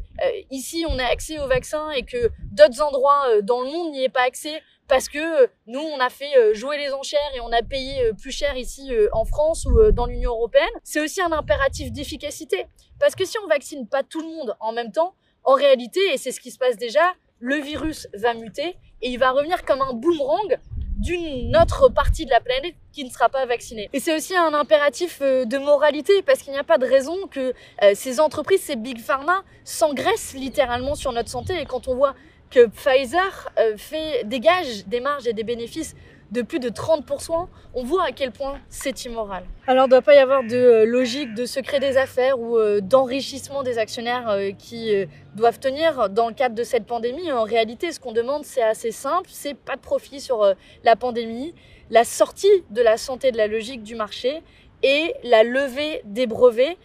ici 0.52 0.86
on 0.88 1.00
ait 1.00 1.04
accès 1.04 1.40
au 1.40 1.48
vaccin 1.48 1.92
et 1.92 2.04
que 2.04 2.30
d'autres 2.52 2.82
endroits 2.82 3.30
euh, 3.30 3.42
dans 3.42 3.62
le 3.62 3.68
monde 3.68 3.92
n'y 3.92 4.04
aient 4.04 4.10
pas 4.10 4.24
accès 4.24 4.62
parce 4.88 5.10
que 5.10 5.50
nous 5.68 5.80
on 5.80 6.00
a 6.00 6.10
fait 6.10 6.54
jouer 6.54 6.78
les 6.78 6.92
enchères 6.92 7.20
et 7.36 7.40
on 7.40 7.52
a 7.52 7.64
payé 7.64 8.12
plus 8.22 8.32
cher 8.32 8.56
ici 8.56 8.92
en 9.14 9.26
France 9.26 9.66
ou 9.66 9.92
dans 9.92 10.06
l'Union 10.06 10.32
européenne. 10.32 10.70
C'est 10.84 11.00
aussi 11.00 11.22
un 11.22 11.32
impératif 11.32 11.92
d'efficacité 11.92 12.68
parce 13.00 13.16
que 13.16 13.26
si 13.26 13.38
on 13.44 13.48
vaccine 13.48 13.88
pas 13.88 14.04
tout 14.04 14.22
le 14.22 14.28
monde 14.28 14.56
en 14.60 14.74
même 14.74 14.92
temps, 14.92 15.16
en 15.44 15.54
réalité, 15.54 16.00
et 16.14 16.18
c'est 16.18 16.32
ce 16.32 16.40
qui 16.40 16.52
se 16.52 16.58
passe 16.58 16.78
déjà, 16.78 17.14
le 17.40 17.56
virus 17.56 18.08
va 18.14 18.34
muter 18.34 18.78
et 19.02 19.10
il 19.10 19.18
va 19.18 19.32
revenir 19.32 19.64
comme 19.66 19.82
un 19.82 19.94
boomerang 19.94 20.60
d'une 20.96 21.56
autre 21.58 21.90
partie 21.90 22.26
de 22.26 22.32
la 22.32 22.40
planète 22.40 22.76
qui 22.92 23.04
ne 23.04 23.10
sera 23.10 23.30
pas 23.30 23.46
vaccinée. 23.46 23.90
Et 23.94 24.00
c'est 24.00 24.16
aussi 24.16 24.36
un 24.36 24.54
impératif 24.54 25.20
euh, 25.22 25.46
de 25.46 25.58
moralité 25.58 26.22
parce 26.22 26.40
qu'il 26.40 26.54
n'y 26.54 26.60
a 26.60 26.64
pas 26.64 26.78
de 26.78 26.86
raison 26.86 27.28
que 27.28 27.54
euh, 27.84 27.92
ces 27.94 28.20
entreprises, 28.20 28.62
ces 28.62 28.76
big 28.76 29.00
pharma, 29.00 29.44
s'engraissent 29.64 30.34
littéralement 30.34 30.96
sur 30.96 31.12
notre 31.12 31.30
santé. 31.30 31.60
Et 31.60 31.66
quand 31.66 31.88
on 31.88 31.96
voit 31.96 32.16
que 32.50 32.68
Pfizer 32.68 33.52
euh, 33.60 33.76
fait, 33.78 34.24
dégage 34.26 34.86
des 34.88 35.02
marges 35.02 35.28
et 35.28 35.34
des 35.34 35.44
bénéfices 35.44 35.96
de 36.32 36.42
plus 36.42 36.60
de 36.60 36.70
30%, 36.70 37.48
on 37.74 37.84
voit 37.84 38.04
à 38.04 38.12
quel 38.12 38.32
point 38.32 38.60
c'est 38.70 39.06
immoral. 39.06 39.44
Alors 39.68 39.86
il 39.86 39.88
ne 39.88 39.92
doit 39.92 40.02
pas 40.02 40.16
y 40.16 40.18
avoir 40.18 40.44
de 40.44 40.56
euh, 40.56 40.86
logique 40.86 41.34
de 41.34 41.46
secret 41.46 41.80
des 41.80 41.98
affaires 41.98 42.40
ou 42.40 42.58
euh, 42.58 42.82
d'enrichissement 42.82 43.64
des 43.64 43.78
actionnaires 43.78 44.30
euh, 44.30 44.52
qui 44.52 44.92
doivent 45.36 45.60
tenir 45.60 46.10
dans 46.10 46.28
le 46.28 46.34
cadre 46.34 46.56
de 46.56 46.64
cette 46.64 46.86
pandémie. 46.86 47.32
En 47.32 47.44
réalité, 47.44 47.92
ce 47.92 48.00
qu'on 48.00 48.12
demande, 48.12 48.44
c'est 48.44 48.64
assez 48.64 48.92
simple, 48.92 49.30
c'est 49.32 49.54
pas 49.54 49.76
de 49.76 49.82
profit 49.82 50.20
sur 50.20 50.54
la 50.84 50.96
pandémie, 50.96 51.54
la 51.90 52.04
sortie 52.04 52.64
de 52.70 52.82
la 52.82 52.98
santé 52.98 53.32
de 53.32 53.38
la 53.38 53.48
logique 53.48 53.84
du 53.84 53.96
marché 53.96 54.42
et 54.84 55.14
la 55.24 55.44
levée 55.44 56.02
des 56.06 56.28
brevets 56.28 56.78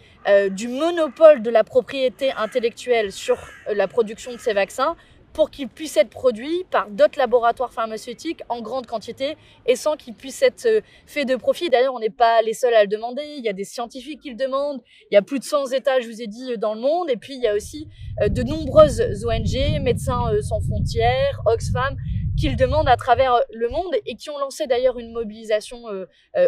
du 0.50 0.68
monopole 0.68 1.42
de 1.42 1.50
la 1.50 1.64
propriété 1.64 2.32
intellectuelle 2.32 3.12
sur 3.12 3.38
la 3.72 3.88
production 3.88 4.32
de 4.32 4.38
ces 4.38 4.52
vaccins 4.52 4.96
pour 5.32 5.50
qu'ils 5.50 5.68
puissent 5.68 5.96
être 5.96 6.10
produits 6.10 6.64
par 6.70 6.88
d'autres 6.90 7.18
laboratoires 7.18 7.72
pharmaceutiques 7.72 8.42
en 8.48 8.60
grande 8.60 8.86
quantité 8.86 9.36
et 9.66 9.76
sans 9.76 9.96
qu'ils 9.96 10.14
puissent 10.14 10.42
être 10.42 10.66
euh, 10.66 10.80
faits 11.06 11.28
de 11.28 11.36
profit. 11.36 11.70
D'ailleurs, 11.70 11.94
on 11.94 12.00
n'est 12.00 12.10
pas 12.10 12.42
les 12.42 12.54
seuls 12.54 12.74
à 12.74 12.82
le 12.82 12.88
demander. 12.88 13.22
Il 13.38 13.44
y 13.44 13.48
a 13.48 13.52
des 13.52 13.64
scientifiques 13.64 14.20
qui 14.20 14.30
le 14.30 14.36
demandent. 14.36 14.80
Il 15.10 15.14
y 15.14 15.16
a 15.16 15.22
plus 15.22 15.38
de 15.38 15.44
100 15.44 15.72
États, 15.72 16.00
je 16.00 16.08
vous 16.08 16.20
ai 16.20 16.26
dit, 16.26 16.58
dans 16.58 16.74
le 16.74 16.80
monde. 16.80 17.10
Et 17.10 17.16
puis, 17.16 17.34
il 17.34 17.42
y 17.42 17.46
a 17.46 17.54
aussi 17.54 17.88
euh, 18.22 18.28
de 18.28 18.42
nombreuses 18.42 19.02
ONG, 19.24 19.80
Médecins 19.80 20.32
euh, 20.32 20.42
sans 20.42 20.60
frontières, 20.60 21.40
Oxfam, 21.46 21.96
qu'ils 22.40 22.56
demandent 22.56 22.88
à 22.88 22.96
travers 22.96 23.38
le 23.52 23.68
monde 23.68 23.94
et 24.06 24.14
qui 24.14 24.30
ont 24.30 24.38
lancé 24.38 24.66
d'ailleurs 24.66 24.98
une 24.98 25.12
mobilisation 25.12 25.82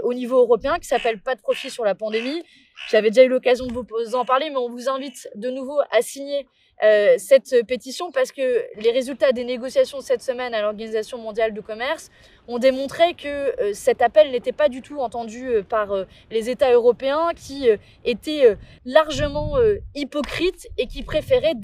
au 0.02 0.14
niveau 0.14 0.38
européen 0.38 0.78
qui 0.78 0.88
s'appelle 0.88 1.20
Pas 1.20 1.34
de 1.34 1.40
profit 1.40 1.70
sur 1.70 1.84
la 1.84 1.94
pandémie. 1.94 2.42
J'avais 2.90 3.10
déjà 3.10 3.24
eu 3.24 3.28
l'occasion 3.28 3.66
de 3.66 3.72
vous 3.72 4.14
en 4.14 4.24
parler, 4.24 4.50
mais 4.50 4.56
on 4.56 4.70
vous 4.70 4.88
invite 4.88 5.28
de 5.34 5.50
nouveau 5.50 5.80
à 5.90 6.02
signer 6.02 6.46
euh, 6.82 7.14
cette 7.16 7.64
pétition 7.68 8.10
parce 8.10 8.32
que 8.32 8.64
les 8.80 8.90
résultats 8.90 9.30
des 9.30 9.44
négociations 9.44 10.00
cette 10.00 10.22
semaine 10.22 10.52
à 10.52 10.62
l'Organisation 10.62 11.16
mondiale 11.16 11.54
du 11.54 11.62
commerce 11.62 12.10
ont 12.48 12.58
démontré 12.58 13.14
que 13.14 13.28
euh, 13.60 13.72
cet 13.72 14.02
appel 14.02 14.32
n'était 14.32 14.52
pas 14.52 14.68
du 14.68 14.82
tout 14.82 14.98
entendu 14.98 15.46
euh, 15.46 15.62
par 15.62 15.94
les 16.30 16.50
États 16.50 16.72
européens 16.72 17.30
qui 17.36 17.68
étaient 18.04 18.56
largement 18.84 19.56
hypocrites 19.94 20.68
et 20.76 20.86
qui 20.86 21.02
préféraient 21.02 21.54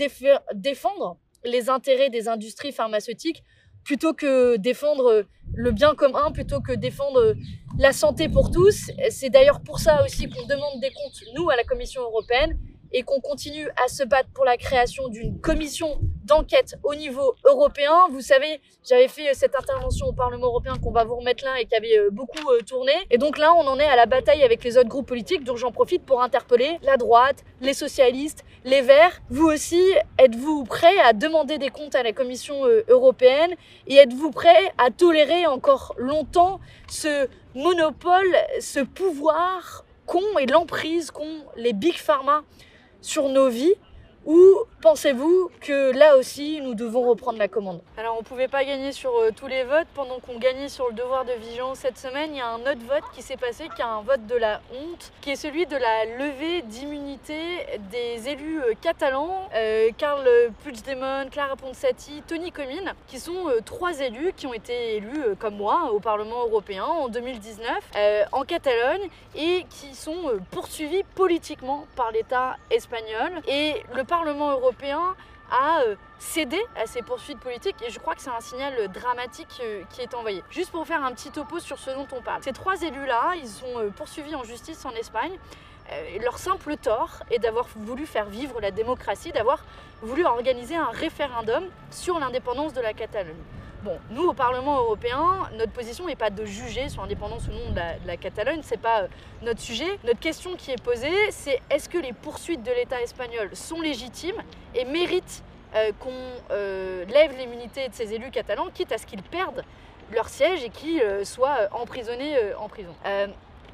défendre 0.54 1.16
les 1.44 1.68
intérêts 1.68 2.11
des 2.11 2.28
industries 2.28 2.73
pharmaceutiques 2.73 3.42
plutôt 3.88 4.12
que 4.12 4.57
défendre 4.57 5.25
le 5.54 5.71
bien 5.73 5.95
commun, 5.95 6.30
plutôt 6.30 6.61
que 6.61 6.73
défendre 6.73 7.35
la 7.78 7.95
santé 7.95 8.28
pour 8.28 8.50
tous. 8.50 8.90
C'est 9.09 9.30
d'ailleurs 9.30 9.62
pour 9.62 9.78
ça 9.78 10.04
aussi 10.04 10.28
qu'on 10.28 10.47
demande 10.47 10.78
des 10.83 10.90
comptes, 10.90 11.25
nous, 11.35 11.49
à 11.49 11.57
la 11.57 11.64
Commission 11.64 12.02
européenne, 12.02 12.59
et 12.92 13.02
qu'on 13.02 13.21
continue 13.21 13.66
à 13.83 13.88
se 13.88 14.04
battre 14.04 14.28
pour 14.35 14.45
la 14.45 14.59
création 14.59 15.09
d'une 15.09 15.40
commission 15.40 15.99
d'enquête 16.25 16.76
au 16.85 16.95
niveau 16.95 17.35
européen. 17.47 17.92
Vous 18.11 18.21
savez, 18.21 18.61
j'avais 18.87 19.09
fait 19.09 19.33
cette 19.33 19.54
intervention 19.54 20.07
au 20.07 20.12
Parlement 20.12 20.47
européen 20.49 20.75
qu'on 20.83 20.92
va 20.92 21.04
vous 21.04 21.16
remettre 21.16 21.45
là 21.45 21.59
et 21.59 21.64
qui 21.64 21.75
avait 21.75 21.99
euh, 21.99 22.11
beaucoup 22.11 22.50
euh, 22.50 22.61
tourné. 22.61 22.92
Et 23.11 23.16
donc 23.16 23.38
là, 23.38 23.54
on 23.54 23.66
en 23.66 23.78
est 23.78 23.87
à 23.87 23.97
la 23.97 24.04
bataille 24.07 24.42
avec 24.42 24.62
les 24.64 24.76
autres 24.76 24.88
groupes 24.88 25.09
politiques, 25.09 25.45
donc 25.45 25.57
j'en 25.57 25.73
profite 25.73 26.04
pour 26.04 26.23
interpeller 26.23 26.78
la 26.83 26.99
droite, 26.99 27.42
les 27.62 27.75
socialistes, 27.75 28.45
les 28.65 28.83
Verts. 28.83 29.21
Vous 29.31 29.47
aussi, 29.47 29.83
êtes-vous 30.19 30.65
prêts 30.65 30.99
à 31.00 31.12
demander 31.12 31.59
des 31.59 31.71
comptes 31.71 31.95
à 31.95 32.03
la 32.03 32.12
Commission 32.12 32.67
euh, 32.67 32.85
européenne 32.88 33.55
et 33.87 33.97
êtes-vous 33.97 34.31
prêts 34.31 34.73
à 34.79 34.91
tolérer 34.91 35.47
encore 35.47 35.95
longtemps 35.99 36.61
ce 36.88 37.29
monopole, 37.55 38.35
ce 38.61 38.81
pouvoir 38.81 39.85
qu'ont 40.07 40.38
et 40.38 40.47
l'emprise 40.47 41.11
qu'ont 41.11 41.45
les 41.57 41.73
big 41.73 41.95
pharma 41.95 42.43
sur 43.00 43.29
nos 43.29 43.49
vies? 43.49 43.75
Ou 44.28 44.58
pensez-vous 44.82 45.50
que 45.62 45.90
là 45.97 46.18
aussi, 46.18 46.61
nous 46.61 46.75
devons 46.75 47.08
reprendre 47.08 47.38
la 47.38 47.49
commande? 47.49 47.80
Alors, 47.97 48.14
on 48.16 48.18
ne 48.18 48.25
pouvait 48.25 48.47
pas 48.47 48.62
gagner 48.62 48.92
sur 48.92 49.11
euh, 49.16 49.30
tous 49.35 49.47
les 49.47 49.64
votes. 49.64 49.87
Pendant 49.94 50.18
qu'on 50.20 50.38
gagnait 50.38 50.68
sur 50.68 50.88
le 50.88 50.92
devoir 50.92 51.25
de 51.25 51.32
vigilance 51.32 51.78
cette 51.78 51.97
semaine, 51.97 52.32
il 52.35 52.37
y 52.37 52.40
a 52.42 52.49
un 52.49 52.61
autre 52.61 52.85
vote 52.87 53.04
qui 53.14 53.23
s'est 53.23 53.38
passé, 53.38 53.70
qui 53.75 53.80
est 53.80 53.87
un 53.87 54.02
vote 54.02 54.26
de 54.26 54.37
la 54.37 54.61
honte, 54.75 55.12
qui 55.23 55.30
est 55.30 55.37
celui 55.37 55.64
de 55.64 55.76
la 55.76 56.04
levée 56.04 56.61
d'immunité 56.61 57.38
des 57.90 58.28
élus 58.28 58.61
euh, 58.61 58.75
catalans, 58.78 59.49
euh, 59.54 59.88
Carl 59.97 60.28
Puigdemont, 60.62 61.30
Clara 61.30 61.56
Ponsati, 61.56 62.23
Tony 62.28 62.52
Comines, 62.52 62.92
qui 63.06 63.18
sont 63.18 63.47
trois 63.64 63.99
élus 63.99 64.35
qui 64.37 64.47
ont 64.47 64.52
été 64.52 64.97
élus, 64.97 65.37
comme 65.38 65.56
moi, 65.56 65.90
au 65.90 66.00
Parlement 66.00 66.42
européen 66.42 66.85
en 66.85 67.08
2019, 67.08 68.28
en 68.32 68.42
Catalogne, 68.42 69.08
et 69.35 69.64
qui 69.70 69.94
sont 69.94 70.38
poursuivis 70.50 71.02
politiquement 71.14 71.87
par 71.97 72.12
l'État 72.12 72.56
espagnol. 72.70 73.40
Et 73.47 73.75
le 73.94 74.04
Parlement 74.04 74.17
européen 74.26 75.14
a 75.50 75.80
euh, 75.80 75.96
cédé 76.18 76.58
à 76.76 76.87
ces 76.87 77.02
poursuites 77.02 77.40
politiques 77.40 77.76
et 77.87 77.90
je 77.90 77.98
crois 77.98 78.14
que 78.14 78.20
c'est 78.20 78.30
un 78.30 78.40
signal 78.40 78.88
dramatique 78.88 79.60
euh, 79.62 79.82
qui 79.90 80.02
est 80.02 80.14
envoyé. 80.14 80.42
Juste 80.50 80.70
pour 80.70 80.87
faire 80.87 81.04
un 81.04 81.12
petit 81.12 81.30
topo 81.30 81.58
sur 81.58 81.78
ce 81.78 81.90
dont 81.90 82.06
on 82.12 82.20
parle. 82.20 82.42
Ces 82.42 82.52
trois 82.52 82.80
élus-là, 82.82 83.34
ils 83.37 83.48
sont 83.48 83.78
euh, 83.78 83.90
poursuivis 83.90 84.34
en 84.34 84.44
justice 84.44 84.84
en 84.84 84.90
Espagne. 84.90 85.32
Leur 86.20 86.37
simple 86.37 86.76
tort 86.76 87.22
est 87.30 87.38
d'avoir 87.38 87.66
voulu 87.75 88.04
faire 88.04 88.26
vivre 88.26 88.60
la 88.60 88.70
démocratie, 88.70 89.32
d'avoir 89.32 89.64
voulu 90.02 90.22
organiser 90.26 90.76
un 90.76 90.90
référendum 90.90 91.64
sur 91.90 92.18
l'indépendance 92.18 92.75
de 92.75 92.82
la 92.82 92.92
Catalogne. 92.92 93.42
Bon, 93.85 93.97
nous 94.11 94.25
au 94.28 94.32
Parlement 94.32 94.78
européen, 94.78 95.49
notre 95.52 95.70
position 95.70 96.06
n'est 96.06 96.16
pas 96.16 96.30
de 96.30 96.44
juger 96.44 96.88
sur 96.88 97.02
l'indépendance 97.02 97.47
ou 97.47 97.52
non 97.52 97.70
de 97.70 97.76
la, 97.76 97.97
de 97.97 98.06
la 98.08 98.16
Catalogne, 98.16 98.58
c'est 98.64 98.80
pas 98.80 99.02
euh, 99.02 99.08
notre 99.42 99.61
sujet. 99.61 99.87
Notre 100.02 100.18
question 100.18 100.56
qui 100.56 100.73
est 100.73 100.82
posée, 100.82 101.30
c'est 101.30 101.61
est-ce 101.70 101.88
que 101.88 101.99
les 101.99 102.12
poursuites 102.12 102.64
de 102.64 102.73
l'État 102.73 103.00
espagnol 103.00 103.50
sont 103.52 103.80
légitimes 103.80 104.42
et 104.75 104.85
méritent 104.85 105.44
euh, 105.76 105.92
qu'on 106.00 106.11
euh, 106.50 107.04
lève 107.04 107.37
l'immunité 107.38 107.88
de 107.88 107.94
ces 107.94 108.12
élus 108.12 108.32
catalans, 108.32 108.66
quitte 108.75 108.90
à 108.90 108.99
ce 108.99 109.06
qu'ils 109.06 109.23
perdent 109.23 109.62
leur 110.11 110.28
siège 110.28 110.64
et 110.64 110.70
qu'ils 110.70 111.25
soient 111.25 111.68
emprisonnés 111.70 112.35
en 112.58 112.68
prison? 112.68 112.94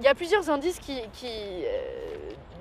Il 0.01 0.05
y 0.05 0.09
a 0.09 0.15
plusieurs 0.17 0.51
indices 0.51 0.81
qui, 0.81 1.01
qui 1.13 1.31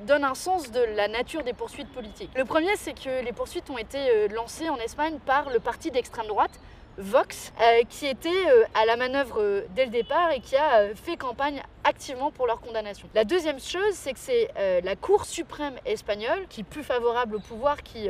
donnent 0.06 0.26
un 0.26 0.36
sens 0.36 0.72
de 0.72 0.80
la 0.96 1.08
nature 1.08 1.44
des 1.44 1.54
poursuites 1.54 1.92
politiques. 1.92 2.30
Le 2.36 2.46
premier, 2.46 2.76
c'est 2.76 2.94
que 2.94 3.26
les 3.26 3.32
poursuites 3.32 3.68
ont 3.72 3.80
été 3.80 4.28
lancées 4.28 4.70
en 4.70 4.78
Espagne 4.78 5.18
par 5.26 5.50
le 5.50 5.60
parti 5.60 5.90
d'extrême 5.90 6.28
droite, 6.28 6.60
Vox, 6.98 7.52
euh, 7.60 7.82
qui 7.90 8.06
était 8.06 8.30
euh, 8.30 8.66
à 8.76 8.86
la 8.86 8.96
manœuvre 8.96 9.42
euh, 9.42 9.62
dès 9.76 9.86
le 9.86 9.92
départ 9.92 10.32
et 10.32 10.40
qui 10.40 10.56
a 10.56 10.94
fait 10.96 11.18
campagne 11.18 11.62
activement 11.84 12.32
pour 12.32 12.46
leur 12.46 12.62
condamnation. 12.62 13.08
La 13.16 13.24
deuxième 13.24 13.60
chose, 13.60 13.94
c'est 13.94 14.14
que 14.14 14.20
c'est 14.20 14.50
la 14.56 14.96
Cour 14.96 15.26
suprême 15.26 15.76
espagnole, 15.86 16.46
qui 16.50 16.62
est 16.62 16.64
plus 16.64 16.84
favorable 16.84 17.36
au 17.36 17.40
pouvoir, 17.40 17.84
qui 17.84 18.08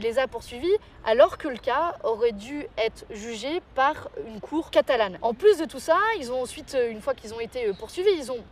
les 0.00 0.18
a 0.18 0.26
poursuivis, 0.26 0.72
alors 1.04 1.36
que 1.36 1.48
le 1.48 1.58
cas 1.58 1.96
aurait 2.02 2.32
dû 2.32 2.66
être 2.78 3.04
jugé 3.10 3.60
par 3.74 4.08
une 4.26 4.40
cour 4.40 4.70
catalane. 4.70 5.18
En 5.20 5.34
plus 5.34 5.58
de 5.58 5.66
tout 5.66 5.80
ça, 5.80 5.98
ils 6.18 6.32
ont 6.32 6.40
ensuite, 6.40 6.74
une 6.90 7.02
fois 7.02 7.12
qu'ils 7.12 7.34
ont 7.34 7.40
été 7.40 7.70
poursuivis, 7.74 8.12
ils 8.16 8.32
ont 8.32 8.42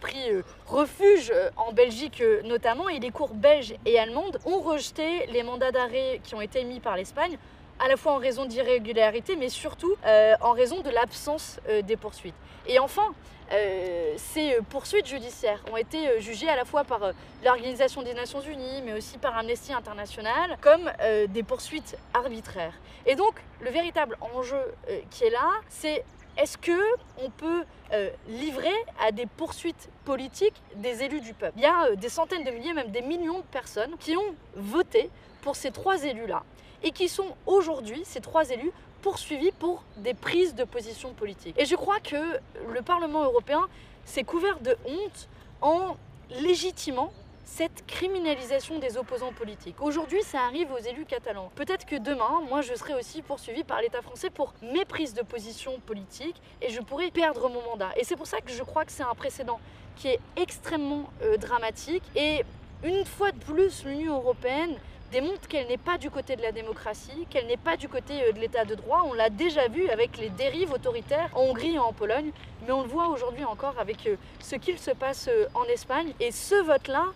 pris 0.00 0.30
refuge 0.66 1.30
en 1.58 1.72
Belgique 1.72 2.22
notamment, 2.44 2.88
et 2.88 2.98
les 2.98 3.10
cours 3.10 3.34
belges 3.34 3.74
et 3.84 3.98
allemandes 3.98 4.38
ont 4.46 4.60
rejeté 4.60 5.26
les 5.26 5.42
mandats 5.42 5.70
d'arrêt 5.70 6.22
qui 6.24 6.34
ont 6.34 6.40
été 6.40 6.60
émis 6.60 6.80
par 6.80 6.96
l'Espagne 6.96 7.36
à 7.80 7.88
la 7.88 7.96
fois 7.96 8.12
en 8.12 8.18
raison 8.18 8.44
d'irrégularités, 8.44 9.36
mais 9.36 9.48
surtout 9.48 9.94
euh, 10.06 10.34
en 10.40 10.52
raison 10.52 10.80
de 10.82 10.90
l'absence 10.90 11.58
euh, 11.68 11.82
des 11.82 11.96
poursuites. 11.96 12.34
Et 12.66 12.78
enfin, 12.78 13.14
euh, 13.52 14.14
ces 14.16 14.58
poursuites 14.68 15.06
judiciaires 15.06 15.64
ont 15.72 15.76
été 15.76 16.20
jugées 16.20 16.48
à 16.48 16.56
la 16.56 16.64
fois 16.64 16.84
par 16.84 17.00
l'Organisation 17.44 18.02
des 18.02 18.14
Nations 18.14 18.42
Unies, 18.42 18.82
mais 18.84 18.92
aussi 18.92 19.18
par 19.18 19.36
Amnesty 19.36 19.72
International, 19.72 20.56
comme 20.60 20.90
des 21.28 21.42
poursuites 21.42 21.96
arbitraires. 22.14 22.74
Et 23.06 23.16
donc, 23.16 23.34
le 23.60 23.70
véritable 23.70 24.16
enjeu 24.20 24.60
qui 25.10 25.24
est 25.24 25.30
là, 25.30 25.50
c'est 25.68 26.04
est-ce 26.36 26.58
que 26.58 26.80
on 27.24 27.30
peut 27.30 27.64
livrer 28.28 28.74
à 29.04 29.10
des 29.10 29.26
poursuites 29.26 29.88
politiques 30.04 30.62
des 30.76 31.02
élus 31.02 31.20
du 31.20 31.34
peuple? 31.34 31.54
Il 31.56 31.62
y 31.62 31.66
a 31.66 31.96
des 31.96 32.08
centaines 32.08 32.44
de 32.44 32.50
milliers, 32.52 32.74
même 32.74 32.92
des 32.92 33.02
millions 33.02 33.38
de 33.38 33.44
personnes 33.50 33.96
qui 33.98 34.16
ont 34.16 34.34
voté 34.54 35.10
pour 35.42 35.56
ces 35.56 35.72
trois 35.72 36.04
élus-là 36.04 36.44
et 36.82 36.92
qui 36.92 37.08
sont 37.08 37.36
aujourd'hui, 37.46 38.02
ces 38.04 38.20
trois 38.20 38.50
élus, 38.50 38.72
poursuivis 39.02 39.52
pour 39.52 39.82
des 39.96 40.14
prises 40.14 40.54
de 40.54 40.64
position 40.64 41.12
politiques. 41.12 41.58
Et 41.58 41.64
je 41.64 41.74
crois 41.74 42.00
que 42.00 42.38
le 42.72 42.82
Parlement 42.82 43.24
européen 43.24 43.66
s'est 44.04 44.24
couvert 44.24 44.60
de 44.60 44.76
honte 44.86 45.28
en 45.62 45.96
légitimant 46.42 47.12
cette 47.44 47.84
criminalisation 47.86 48.78
des 48.78 48.96
opposants 48.96 49.32
politiques. 49.32 49.74
Aujourd'hui, 49.80 50.22
ça 50.22 50.42
arrive 50.42 50.70
aux 50.72 50.78
élus 50.78 51.04
catalans. 51.04 51.50
Peut-être 51.56 51.84
que 51.84 51.96
demain, 51.96 52.40
moi, 52.48 52.60
je 52.62 52.74
serai 52.74 52.94
aussi 52.94 53.22
poursuivi 53.22 53.64
par 53.64 53.80
l'État 53.80 54.02
français 54.02 54.30
pour 54.30 54.54
mes 54.62 54.84
prises 54.84 55.14
de 55.14 55.22
position 55.22 55.80
politique 55.80 56.40
et 56.62 56.70
je 56.70 56.80
pourrais 56.80 57.10
perdre 57.10 57.48
mon 57.48 57.62
mandat. 57.62 57.90
Et 57.96 58.04
c'est 58.04 58.16
pour 58.16 58.28
ça 58.28 58.40
que 58.40 58.52
je 58.52 58.62
crois 58.62 58.84
que 58.84 58.92
c'est 58.92 59.02
un 59.02 59.14
précédent 59.14 59.58
qui 59.96 60.08
est 60.08 60.20
extrêmement 60.36 61.10
euh, 61.22 61.36
dramatique. 61.38 62.04
Et 62.14 62.44
une 62.84 63.04
fois 63.04 63.32
de 63.32 63.38
plus, 63.38 63.84
l'Union 63.84 64.16
européenne 64.16 64.76
démontre 65.10 65.48
qu'elle 65.48 65.66
n'est 65.66 65.76
pas 65.76 65.98
du 65.98 66.10
côté 66.10 66.36
de 66.36 66.42
la 66.42 66.52
démocratie, 66.52 67.26
qu'elle 67.28 67.46
n'est 67.46 67.56
pas 67.56 67.76
du 67.76 67.88
côté 67.88 68.22
euh, 68.22 68.32
de 68.32 68.38
l'état 68.38 68.64
de 68.64 68.74
droit. 68.74 69.04
On 69.06 69.12
l'a 69.12 69.30
déjà 69.30 69.68
vu 69.68 69.88
avec 69.88 70.18
les 70.18 70.30
dérives 70.30 70.72
autoritaires 70.72 71.30
en 71.34 71.42
Hongrie 71.42 71.74
et 71.74 71.78
en 71.78 71.92
Pologne, 71.92 72.30
mais 72.66 72.72
on 72.72 72.82
le 72.82 72.88
voit 72.88 73.08
aujourd'hui 73.08 73.44
encore 73.44 73.74
avec 73.78 74.06
euh, 74.06 74.16
ce 74.40 74.56
qu'il 74.56 74.78
se 74.78 74.90
passe 74.90 75.28
euh, 75.28 75.46
en 75.54 75.64
Espagne. 75.64 76.12
Et 76.20 76.30
ce 76.32 76.54
vote-là, 76.62 77.06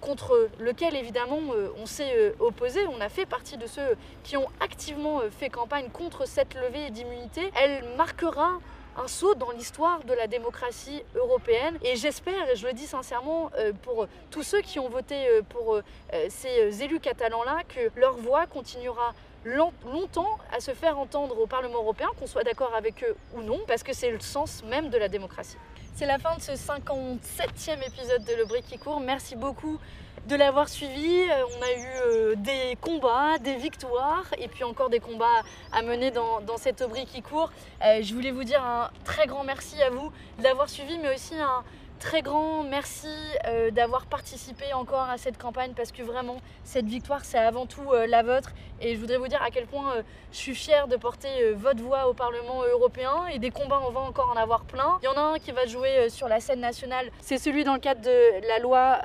contre 0.00 0.48
lequel 0.58 0.96
évidemment 0.96 1.40
on 1.78 1.84
s'est 1.84 2.32
opposé, 2.40 2.80
on 2.86 3.02
a 3.02 3.10
fait 3.10 3.26
partie 3.26 3.58
de 3.58 3.66
ceux 3.66 3.96
qui 4.24 4.38
ont 4.38 4.46
activement 4.60 5.20
fait 5.30 5.50
campagne 5.50 5.90
contre 5.90 6.26
cette 6.26 6.54
levée 6.54 6.88
d'immunité, 6.88 7.52
elle 7.54 7.84
marquera 7.98 8.60
un 8.98 9.08
saut 9.08 9.34
dans 9.34 9.50
l'histoire 9.50 10.02
de 10.04 10.12
la 10.12 10.26
démocratie 10.26 11.02
européenne. 11.14 11.78
Et 11.82 11.96
j'espère, 11.96 12.48
et 12.50 12.56
je 12.56 12.66
le 12.66 12.72
dis 12.72 12.86
sincèrement, 12.86 13.50
euh, 13.56 13.72
pour 13.82 14.06
tous 14.30 14.42
ceux 14.42 14.60
qui 14.60 14.78
ont 14.78 14.88
voté 14.88 15.28
euh, 15.28 15.42
pour 15.48 15.74
euh, 15.76 15.82
ces 16.28 16.82
élus 16.82 17.00
catalans-là, 17.00 17.62
que 17.68 17.98
leur 17.98 18.16
voix 18.16 18.46
continuera 18.46 19.14
longtemps 19.44 20.38
à 20.52 20.60
se 20.60 20.72
faire 20.72 20.98
entendre 20.98 21.40
au 21.40 21.46
Parlement 21.46 21.78
européen, 21.78 22.08
qu'on 22.18 22.26
soit 22.26 22.42
d'accord 22.42 22.74
avec 22.74 23.04
eux 23.04 23.16
ou 23.34 23.42
non, 23.42 23.60
parce 23.66 23.82
que 23.82 23.92
c'est 23.92 24.10
le 24.10 24.20
sens 24.20 24.64
même 24.64 24.90
de 24.90 24.98
la 24.98 25.08
démocratie. 25.08 25.56
C'est 25.94 26.06
la 26.06 26.18
fin 26.18 26.36
de 26.36 26.42
ce 26.42 26.52
57e 26.52 27.86
épisode 27.86 28.24
de 28.24 28.34
Le 28.34 28.44
Brick 28.44 28.66
qui 28.66 28.78
court. 28.78 29.00
Merci 29.00 29.36
beaucoup 29.36 29.78
de 30.26 30.36
l'avoir 30.36 30.68
suivi. 30.68 31.22
Euh, 31.22 31.44
on 31.56 31.62
a 31.62 31.72
eu 31.72 31.86
euh, 32.06 32.34
des 32.36 32.76
combats, 32.80 33.38
des 33.38 33.56
victoires 33.56 34.26
et 34.38 34.48
puis 34.48 34.64
encore 34.64 34.90
des 34.90 35.00
combats 35.00 35.42
à 35.72 35.82
mener 35.82 36.10
dans, 36.10 36.40
cette 36.56 36.82
cette 36.82 37.04
qui 37.06 37.22
court. 37.22 37.50
Euh, 37.84 38.00
je 38.02 38.14
voulais 38.14 38.30
vous 38.30 38.44
dire 38.44 38.62
un 38.62 38.90
très 39.04 39.26
grand 39.26 39.44
merci 39.44 39.80
à 39.82 39.90
vous 39.90 40.10
de 40.38 40.44
l'avoir 40.44 40.68
suivi, 40.68 40.98
mais 40.98 41.14
aussi 41.14 41.34
un 41.34 41.62
très 41.98 42.22
grand 42.22 42.62
merci 42.62 43.08
euh, 43.46 43.70
d'avoir 43.70 44.06
participé 44.06 44.72
encore 44.72 45.08
à 45.10 45.18
cette 45.18 45.36
campagne 45.36 45.72
parce 45.76 45.92
que 45.92 46.02
vraiment 46.02 46.36
cette 46.64 46.86
victoire 46.86 47.24
c'est 47.24 47.38
avant 47.38 47.66
tout 47.66 47.92
euh, 47.92 48.06
la 48.06 48.22
vôtre 48.22 48.52
et 48.80 48.94
je 48.94 49.00
voudrais 49.00 49.18
vous 49.18 49.28
dire 49.28 49.42
à 49.42 49.50
quel 49.50 49.66
point 49.66 49.96
euh, 49.96 50.02
je 50.32 50.36
suis 50.36 50.54
fière 50.54 50.86
de 50.86 50.96
porter 50.96 51.52
votre 51.54 51.82
voix 51.82 52.08
au 52.08 52.14
Parlement 52.14 52.62
européen 52.64 53.26
et 53.32 53.38
des 53.38 53.50
combats 53.50 53.82
on 53.86 53.90
va 53.90 54.00
encore 54.00 54.30
en 54.30 54.36
avoir 54.36 54.64
plein. 54.64 54.98
Il 55.02 55.06
y 55.06 55.08
en 55.08 55.16
a 55.16 55.34
un 55.34 55.38
qui 55.38 55.52
va 55.52 55.66
jouer 55.66 56.08
sur 56.08 56.28
la 56.28 56.40
scène 56.40 56.60
nationale, 56.60 57.10
c'est 57.20 57.38
celui 57.38 57.64
dans 57.64 57.74
le 57.74 57.80
cadre 57.80 58.02
de 58.02 58.46
la 58.46 58.58
loi 58.58 59.00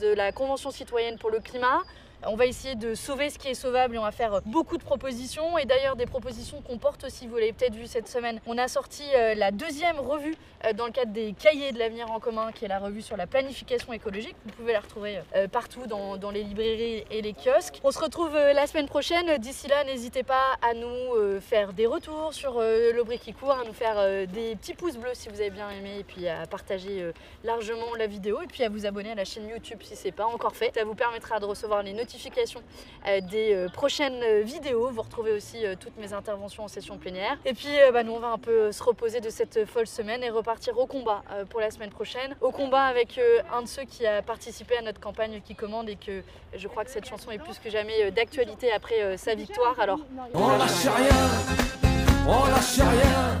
de 0.00 0.14
la 0.14 0.32
Convention 0.32 0.70
citoyenne 0.70 1.18
pour 1.18 1.30
le 1.30 1.40
climat. 1.40 1.82
On 2.26 2.34
va 2.34 2.46
essayer 2.46 2.74
de 2.74 2.96
sauver 2.96 3.30
ce 3.30 3.38
qui 3.38 3.46
est 3.46 3.54
sauvable 3.54 3.94
et 3.94 3.98
on 3.98 4.02
va 4.02 4.10
faire 4.10 4.40
beaucoup 4.44 4.76
de 4.76 4.82
propositions 4.82 5.56
et 5.56 5.66
d'ailleurs 5.66 5.94
des 5.94 6.06
propositions 6.06 6.60
qu'on 6.62 6.76
porte 6.76 7.04
aussi, 7.04 7.28
vous 7.28 7.36
l'avez 7.36 7.52
peut-être 7.52 7.76
vu 7.76 7.86
cette 7.86 8.08
semaine. 8.08 8.40
On 8.46 8.58
a 8.58 8.66
sorti 8.66 9.04
euh, 9.14 9.36
la 9.36 9.52
deuxième 9.52 10.00
revue 10.00 10.34
euh, 10.64 10.72
dans 10.72 10.86
le 10.86 10.90
cadre 10.90 11.12
des 11.12 11.32
cahiers 11.32 11.70
de 11.70 11.78
l'avenir 11.78 12.10
en 12.10 12.18
commun 12.18 12.50
qui 12.50 12.64
est 12.64 12.68
la 12.68 12.80
revue 12.80 13.02
sur 13.02 13.16
la 13.16 13.28
planification 13.28 13.92
écologique. 13.92 14.34
Vous 14.46 14.50
pouvez 14.50 14.72
la 14.72 14.80
retrouver 14.80 15.20
euh, 15.36 15.46
partout 15.46 15.86
dans, 15.86 16.30
les 16.32 16.42
librairies 16.42 17.04
et 17.12 17.22
les 17.22 17.34
kiosques. 17.34 17.80
On 17.84 17.92
se 17.92 18.00
retrouve 18.00 18.34
la 18.34 18.66
semaine 18.66 18.88
prochaine. 18.88 19.38
D'ici 19.38 19.68
là, 19.68 19.84
n'hésitez 19.84 20.24
pas 20.24 20.58
à 20.60 20.74
nous 20.74 21.40
faire 21.40 21.72
des 21.72 21.86
retours 21.86 22.34
sur 22.34 22.60
l'Aubry 22.60 23.18
qui 23.18 23.32
court, 23.32 23.52
à 23.52 23.64
nous 23.64 23.72
faire 23.72 24.26
des 24.26 24.56
petits 24.56 24.74
pouces 24.74 24.96
bleus 24.98 25.14
si 25.14 25.28
vous 25.28 25.40
avez 25.40 25.50
bien 25.50 25.70
aimé 25.70 26.00
et 26.00 26.04
puis 26.04 26.28
à 26.28 26.46
partager 26.46 27.10
largement 27.44 27.94
la 27.96 28.06
vidéo 28.06 28.42
et 28.42 28.46
puis 28.46 28.62
à 28.64 28.68
vous 28.68 28.84
abonner 28.84 29.12
à 29.12 29.14
la 29.14 29.24
chaîne 29.24 29.48
YouTube 29.48 29.78
si 29.82 29.96
c'est 29.96 30.12
pas 30.12 30.26
encore 30.26 30.54
fait. 30.54 30.72
Ça 30.74 30.84
vous 30.84 30.94
permettra 30.94 31.40
de 31.40 31.46
recevoir 31.46 31.82
les 31.82 31.92
notifications 31.92 32.07
notification 32.08 32.62
euh, 33.06 33.20
des 33.20 33.54
euh, 33.54 33.68
prochaines 33.68 34.22
euh, 34.22 34.40
vidéos. 34.42 34.90
Vous 34.90 35.02
retrouvez 35.02 35.32
aussi 35.32 35.58
toutes 35.78 35.96
mes 35.98 36.14
interventions 36.14 36.64
en 36.64 36.68
session 36.68 36.96
plénière. 36.96 37.36
Et 37.44 37.52
puis 37.52 37.68
bah, 37.92 38.02
nous 38.02 38.12
on 38.12 38.18
va 38.18 38.28
un 38.28 38.38
peu 38.38 38.72
se 38.72 38.82
reposer 38.82 39.20
de 39.20 39.30
cette 39.30 39.66
folle 39.66 39.86
semaine 39.86 40.22
et 40.22 40.30
repartir 40.30 40.78
au 40.78 40.86
combat 40.86 41.22
pour 41.50 41.60
la 41.60 41.70
semaine 41.70 41.90
prochaine. 41.90 42.34
Au 42.40 42.50
combat 42.50 42.84
avec 42.84 43.20
un 43.52 43.62
de 43.62 43.68
ceux 43.68 43.84
qui 43.84 44.06
a 44.06 44.22
participé 44.22 44.76
à 44.78 44.82
notre 44.82 45.00
campagne 45.00 45.40
qui 45.44 45.54
commande 45.54 45.88
et 45.88 45.96
que 45.96 46.22
je 46.54 46.68
crois 46.68 46.84
que 46.84 46.90
cette 46.90 47.06
chanson 47.06 47.30
est 47.30 47.38
plus 47.38 47.58
que 47.58 47.70
jamais 47.70 48.10
d'actualité 48.10 48.72
après 48.72 49.16
sa 49.16 49.34
victoire. 49.34 49.78
Alors 49.78 50.00
on 50.34 50.48
lâche 50.48 50.86
rien, 50.86 51.88
on 52.26 52.44
lâche 52.46 52.78
rien, 52.78 53.38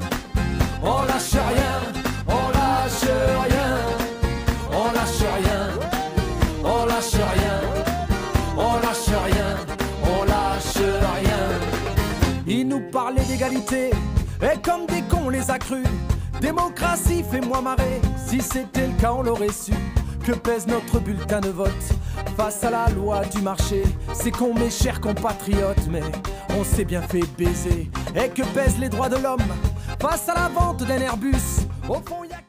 on 0.82 1.02
lâche 1.02 1.32
rien, 1.32 2.07
parler 12.90 13.22
d'égalité. 13.24 13.90
Et 14.42 14.58
comme 14.62 14.86
des 14.86 15.02
cons 15.02 15.28
les 15.28 15.50
a 15.50 15.58
Démocratie, 16.40 17.24
fais-moi 17.28 17.60
marrer. 17.60 18.00
Si 18.16 18.40
c'était 18.40 18.86
le 18.86 19.00
cas 19.00 19.12
on 19.12 19.22
l'aurait 19.22 19.52
su. 19.52 19.72
Que 20.24 20.32
pèse 20.32 20.66
notre 20.66 21.00
bulletin 21.00 21.40
de 21.40 21.48
vote 21.48 21.70
Face 22.36 22.62
à 22.62 22.70
la 22.70 22.88
loi 22.90 23.24
du 23.24 23.40
marché? 23.40 23.82
C'est 24.12 24.30
con 24.30 24.52
mes 24.52 24.70
chers 24.70 25.00
compatriotes 25.00 25.86
Mais 25.90 26.02
on 26.58 26.64
s'est 26.64 26.84
bien 26.84 27.00
fait 27.02 27.24
baiser. 27.38 27.90
Et 28.14 28.28
que 28.28 28.42
pèsent 28.42 28.78
les 28.78 28.88
droits 28.90 29.08
de 29.08 29.16
l'homme 29.16 29.40
Face 30.00 30.28
à 30.28 30.34
la 30.34 30.48
vente 30.48 30.84
d'un 30.84 30.98
Airbus? 30.98 31.66
Au 31.88 31.94
fond 31.94 32.24
y 32.24 32.32
a 32.32 32.42